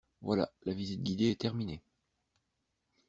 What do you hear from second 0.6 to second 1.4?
la visite guidée est